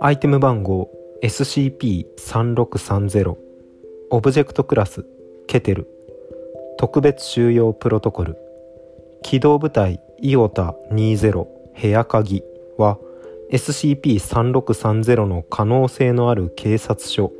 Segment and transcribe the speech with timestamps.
[0.00, 0.90] アイテム番号
[1.22, 3.36] SCP-3630
[4.10, 5.04] オブジェクトクラス
[5.46, 5.86] ケテル
[6.78, 8.36] 特別収容プロトコル
[9.22, 11.46] 機動部隊イオタ20
[11.80, 12.44] 部屋鍵
[12.78, 12.98] は
[13.52, 17.32] SCP-3630 の可能性のある警察署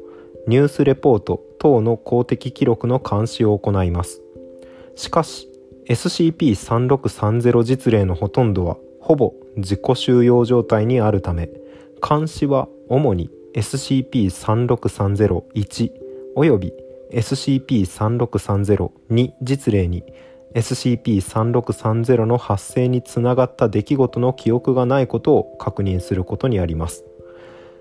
[0.46, 4.22] ニュースレポート等の公的記録の監視を行います。
[4.96, 5.49] しかし
[5.90, 11.50] SCP-3630 実例のほとんどはほぼ自己収容状態にあるため
[12.06, 15.90] 監視は主に SCP-36301
[16.36, 16.72] および
[17.12, 20.04] SCP-36302 実例に
[20.54, 27.04] SCP-3630 の発生につながった出来事の記憶がないことを確認することにあります。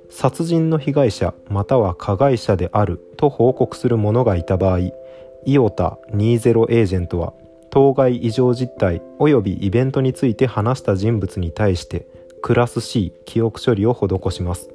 [0.09, 4.79] 殺人の被害者または加害者であると報告する者がいた場合
[5.45, 7.33] イオタ20エージェントは
[7.69, 12.07] 当該異常実態及びイベントについて話した人物に対して
[12.41, 14.69] クラス C 記憶処理を施します。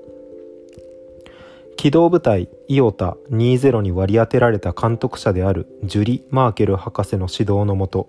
[1.77, 8.09] 機動部隊イオタ20に割り当てられた監督者であるジュリ・マーケル博士の指導のもと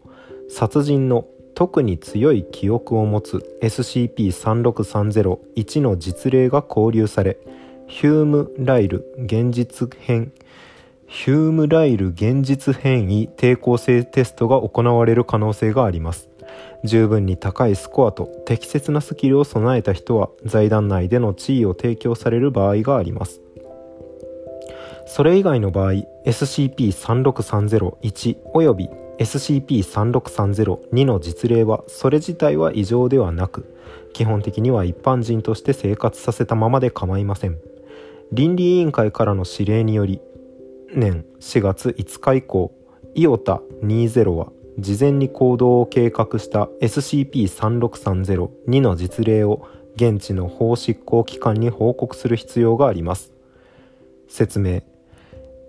[0.50, 1.26] 殺人の
[1.56, 7.40] 特に強い記憶を持つ SCP-36301 の実例が交流され
[7.88, 10.32] ヒューム・ライル現実編
[11.08, 16.30] ヒュームライル現実変異抵抗性テストが行われる可能性があります。
[16.84, 23.42] 十分に高いスコアと適切なスキルを備えた人は財団内での地位を提供される場合があります。
[25.08, 25.94] それ以外の場合
[26.26, 33.74] SCP-36301 および SCP-36302 の実例はそれ自体は異常ではなく
[34.14, 37.58] 基本的には一般人として生活させたままで構いません。
[38.32, 40.20] 倫理委員会からの指令により
[40.94, 42.74] 年4月5日以降
[43.16, 53.32] イオタ20は事前に行動を計画した SCP-3630-2 の実例を現地の法執行機関に報告する必要があります。
[54.28, 54.82] 説明。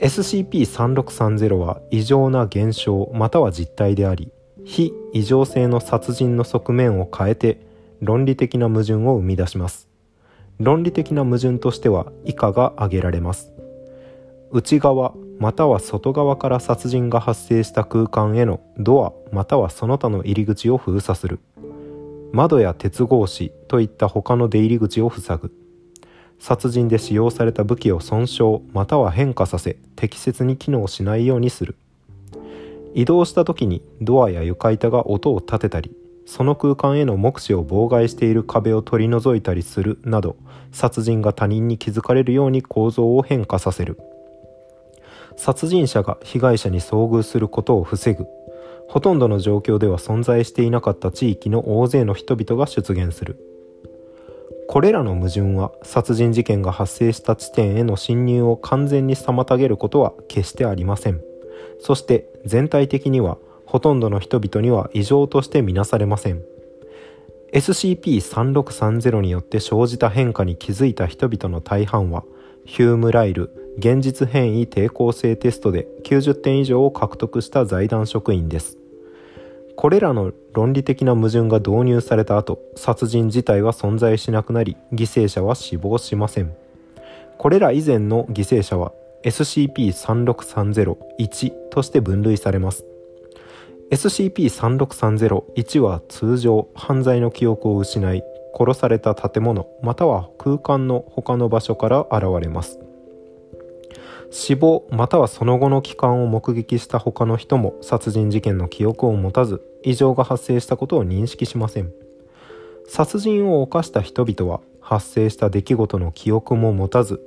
[0.00, 4.30] SCP-3630 は異常な現象または実態であり
[4.64, 7.66] 非異常性の殺人の側面を変えて
[8.00, 9.88] 論理的な矛盾を生み出します。
[10.58, 13.55] 論理的な矛盾としては以下が挙げられます。
[14.52, 21.40] 内側または外側から殺人が発生した空間へのドアまたはその他の入り口を封鎖する。
[22.32, 25.52] 窓や鉄格子といった他の出入り口を塞ぐ。
[26.38, 31.76] 殺人で使用された武器を損傷または変化させ適切に機能しないようにする。
[32.94, 40.36] 移動した時にドアや床板が音を立てたりその空間への目視を妨害している壁を取り除いたりするなど
[40.72, 43.98] 殺人が他人に気づかれるように構造を変化させる。
[45.36, 48.26] 殺人者が被害者に遭遇することを防ぐ。
[48.88, 53.36] ほとんどの状況では存在していなかった地域の大勢の人々が出現する。
[54.68, 61.20] これらの矛盾は殺人事件が発生した地点への侵入を完全に妨げることは決してありません。
[61.80, 66.42] そして全体的にはほとんどの人々には異常としてみなされません。
[67.52, 72.24] SCP-3630 によって生じた変化に気づいた人々の大半は
[72.64, 78.78] ヒュームライル現実変異抵抗性テストで90点以上を獲得した財団職員です。
[79.76, 86.56] これらの論理的な矛盾が導入された後殺人自体は存在しなくなり犠牲者は死亡しません。
[87.36, 88.94] これら以前の犠牲者は
[89.24, 92.86] SCP-36301 として分類されます。
[93.90, 98.24] SCP-36301 は通常犯罪の記憶を失い
[98.58, 102.80] 殺された建物または空間の他の場所から現れます。
[104.30, 111.92] 死亡またはその後の期間を目撃した他の人も殺人事件の記憶を持たず異常が発生したことを認識しません。
[112.88, 117.20] 殺人を犯した人々は発生した出来事の記憶も持たず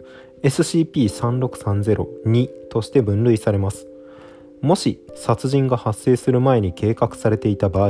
[0.43, 3.87] SCP-3630-2 として分類されます。
[4.61, 7.89] もし殺人が発生する前に計画されていた場合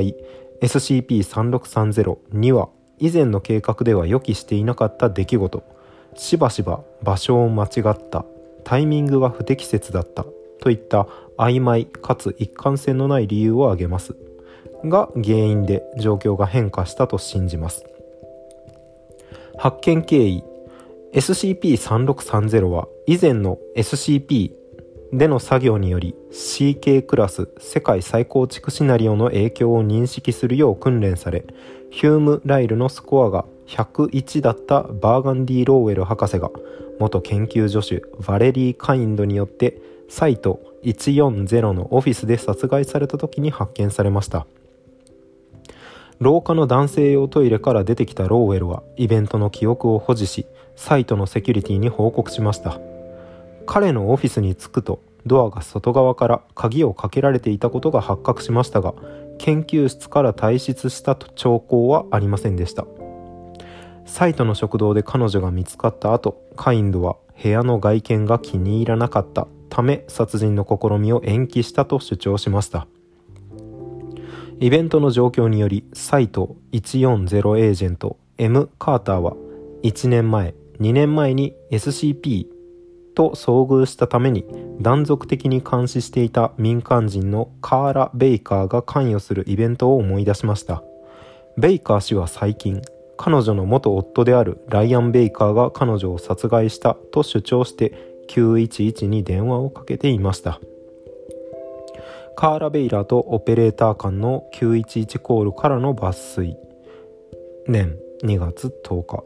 [0.62, 2.68] SCP-3630-2 は
[2.98, 5.62] 以前の計画では予期していなかった出来事。
[6.16, 8.24] しばしば場所を間違った。
[8.64, 10.24] タイミングが不適切だった。
[10.60, 11.06] といった
[11.38, 14.14] 曖昧かつ一貫性のない理由を挙げます。
[14.84, 17.84] が原因で状況が変化したと信じます。
[19.56, 20.44] 発見経緯。
[21.12, 24.52] SCP-3630 は以前の SCP
[25.12, 31.44] での作業により CK クラス世界再構築シナリオの影響を認識するよう訓練され
[31.90, 36.50] ヒューム・ライルのスコアが101だったバーガンディ・ローウェル博士が
[37.00, 44.46] 元研究助手ヴァレリー・カインドによってサイト140のオフィスで殺害された時に発見されました。
[46.20, 52.78] 廊下の男性用トイレから出てきたローウェルはイベントの記憶を保持しサイトのセキュリティに報告しました。
[53.64, 58.94] 彼のオフィスに着くとドアが外側から鍵をかけられていたことが発覚しましたが
[59.38, 62.84] 研究室から退出した兆候はありませんでした。
[64.10, 72.88] サイトの食堂で彼女が見つかった後カインドは部屋の外見が気に入らなかったため殺人の試みを延期したと主張しました。
[74.58, 79.36] イベントの状況によりサイト140エージェント M カーターは
[79.84, 82.46] 1年前2年前に SCP
[83.14, 84.44] と遭遇したために
[84.80, 90.82] 断続的に監視していた民間人のカーラ・ベイカーが関与するイベントを思い出しました。
[91.56, 92.82] ベイカー氏は最近
[93.22, 97.92] 彼女の元夫であるライアン・ベイカーが彼女を殺害したと主張して
[98.30, 100.58] 911に電話をかけていました。
[102.34, 106.56] カーラ・ベイラーとオペレーター間の911コールからの抜粋。
[107.66, 109.22] 年2月10日。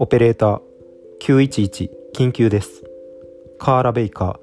[0.00, 0.60] オペレーター
[1.20, 2.82] 911緊急です。
[3.60, 4.40] カーラ・ベイカ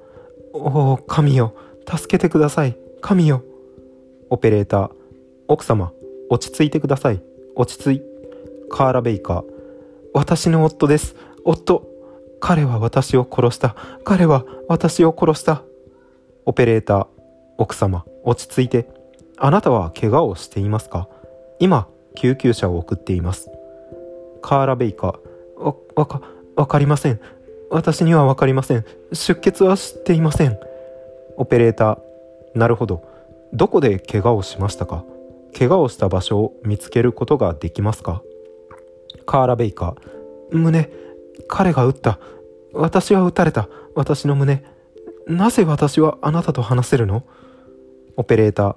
[0.54, 1.54] ーおお神よ
[1.86, 2.74] 助けてください。
[3.02, 3.42] 神よ。
[4.30, 4.90] オペレーター
[5.46, 5.92] 奥様
[6.30, 7.20] 落ち着いてください。
[7.54, 8.07] 落ち着い。
[8.70, 9.44] カーラ・ベイカー。
[10.14, 11.16] 私の夫です。
[11.44, 11.86] 夫。
[12.40, 13.74] 彼は私を殺した。
[14.04, 15.62] 彼は私を殺した。
[16.46, 17.06] オペレーター。
[17.56, 18.04] 奥様。
[18.24, 18.88] 落ち着いて。
[19.36, 21.08] あなたは怪我をしていますか？
[21.58, 23.50] 今救急車を送っています。
[24.42, 25.62] カーラ・ベイカー。
[25.62, 26.22] わわか
[26.56, 27.20] わかりません。
[27.70, 28.84] 私にはわかりません。
[29.12, 30.58] 出血は知っていません。
[31.36, 32.58] オペレーター。
[32.58, 33.02] なるほど。
[33.52, 35.04] どこで怪我をしましたか？
[35.56, 38.22] 怪我をした場所を見つけることができますか？
[39.26, 40.56] カーラ・ベイカー。
[40.56, 40.90] 胸
[41.46, 42.18] 彼が撃った。
[42.72, 43.68] 私は撃たれた。
[43.94, 44.64] 私の胸。
[45.26, 47.24] なぜ私はあなたと話せるの？
[48.16, 48.76] オペレーター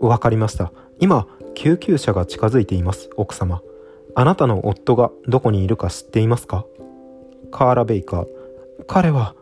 [0.00, 0.72] 分かりました。
[1.00, 3.62] 今救急車が近づいています奥様。
[4.14, 6.64] あなたの夫がどこにいるか知っていますか？
[7.50, 8.26] カーラ・ベイカー。
[8.86, 9.34] 彼は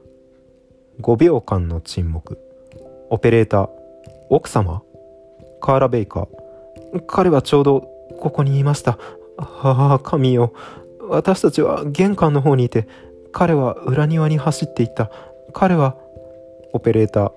[1.01, 2.39] 5秒間の沈黙。
[3.11, 3.69] オペレーター
[4.31, 4.83] 奥様。
[5.61, 7.07] カーラ・ベイカー。
[7.07, 7.81] 彼はちょうど
[8.21, 8.99] ここにいました。
[9.39, 10.53] ああ神よ。
[11.09, 12.87] 私たちは玄関の方にいて
[13.33, 15.11] 彼は裏庭に走っていった。
[15.55, 15.97] 彼は
[16.73, 17.33] オペレーター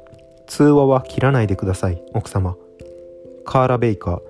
[0.48, 2.58] 通話は切らないでください奥様。
[3.46, 4.22] カーラ・ベイカー。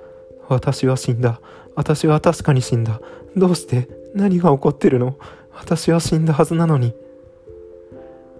[0.47, 1.39] 私は死んだ。
[1.75, 3.00] 私は確かに死んだ。
[3.35, 5.15] どうして何が起こってるの？
[5.53, 6.94] 私は死んだはずなのに。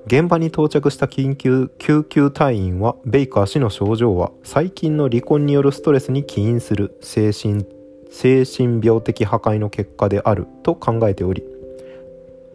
[0.08, 6.98] 現場に到着した緊急救急隊員はベイカー氏の症状は最近の離婚によるストレスに起因する。
[7.02, 7.66] 精神
[8.12, 11.44] 精神病的破壊の結果であると考えており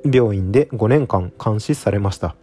[0.05, 2.37] 病院で5年間監視されました。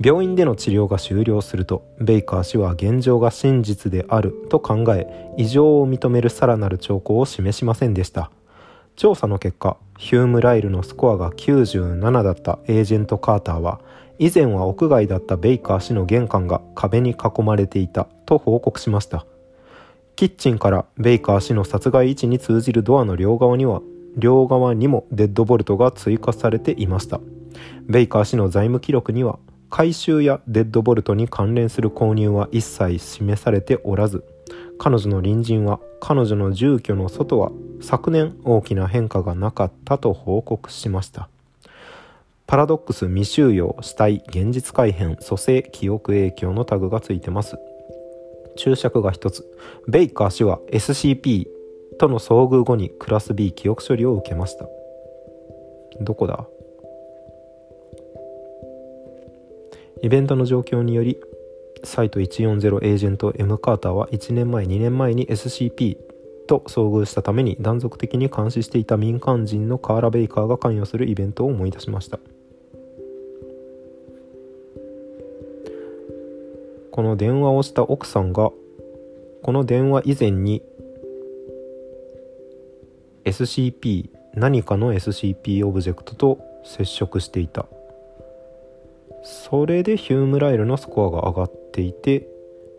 [0.00, 5.06] 病院での治療が終了するとベイカー氏は現状が真実であると考え
[5.36, 8.30] 異常を認めるさらなる兆候を示しませんでした。
[8.96, 13.80] 調査の結果ヒューム・ライルのスコアが97だったエージェント・カーターは
[14.18, 19.26] 以前は屋外だったベイカー氏の玄関が壁に囲まれていたと報告しました。
[20.20, 23.80] キッチンからベイカー氏の殺害位置に通じるドアの両側には
[24.18, 27.20] 両側にもデッドボルトが追加されていました。
[27.86, 29.38] ベイカー氏の財務記録には
[29.70, 34.22] 回収やデッドボルトに関連する購入は一切示されておらず
[34.78, 37.50] 彼女の隣人は彼女の住居の外は
[37.80, 41.30] 昨年大きな変化がなかったと報告しました。
[42.46, 47.56] パラドックス未収容死体現実改変蘇生記憶影響のタグがついてます。
[48.60, 49.46] 注釈が一つ。
[49.88, 51.46] ベイカー氏は SCP
[51.98, 54.66] との遭遇後にクラス B 記憶処理を受けました。
[56.00, 56.46] どこだ？
[60.02, 61.18] イベントの状況により
[61.84, 65.96] サイト140エージェント M カーターは1年前2年前に SCP
[66.46, 72.18] と遭遇したために断続的に監視していた民間人のカーラ・ベイカーが関与するイベントを思い出しました。
[76.92, 78.50] この電話をした奥さんが
[79.42, 80.62] この電話以前に
[83.24, 87.66] SCP 何かの SCP オブジェクトと接触していた。
[89.22, 92.26] それでヒュームライルのスコアが上がっていて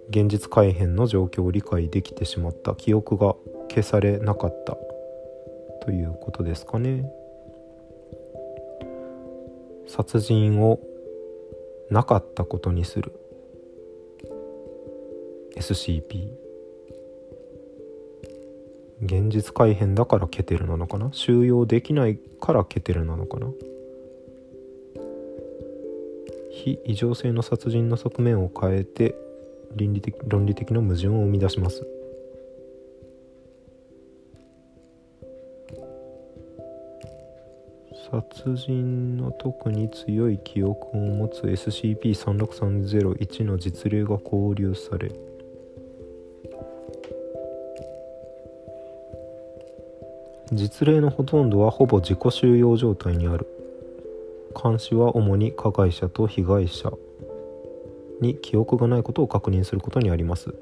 [0.09, 2.75] 現実改変の状況を理解できてしまった。
[2.75, 3.35] 記憶が
[3.69, 4.77] 消されなかった。
[5.85, 7.09] ということですかね。
[9.87, 10.79] 殺人を
[11.89, 13.11] なかったことにする。
[15.61, 16.27] SCP
[19.03, 21.09] 現実改変だからケテルなのかな？
[21.11, 23.47] 収容できないからケテルなのかな？
[26.51, 29.15] 非異常性の殺人の側面を変えて
[29.75, 31.85] 倫理的論理的な矛盾を生み出します。
[38.11, 45.13] 殺人の特に強い記憶を持つ SCP-36301 の実例が交流され
[50.53, 53.47] 実例のほとんどはほぼ自己収容状態にある。
[54.61, 56.91] 監視は主に加害者と被害者
[58.19, 60.53] に記憶がないことを確認することにあります。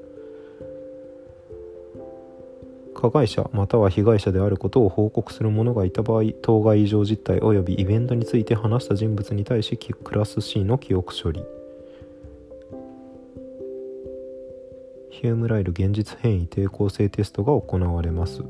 [2.94, 11.42] 加害者または被害者であることを報告する者がいた場合当該異常実態及びイベントについて話した人物に対しクラス C の記憶処理。
[15.10, 18.44] ヒュームライル現実変異抵抗性テストが行われます。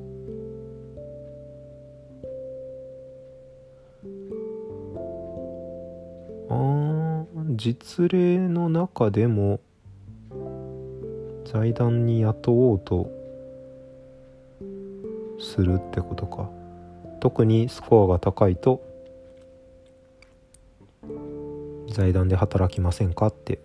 [7.60, 9.60] 実例の中でも
[11.44, 13.10] 財団に雇おうと
[15.38, 16.48] するってことか。
[17.20, 18.82] 特にスコアが高いと
[21.90, 23.58] 財団で働きませんかって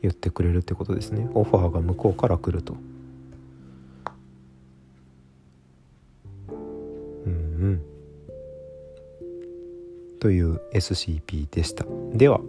[0.00, 1.28] 言ってくれるってことですね。
[1.34, 2.76] オファーが向こうから来ると。
[10.20, 11.84] という SCP でした。
[12.14, 12.40] では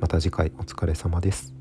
[0.00, 1.55] また次回お疲れ様です。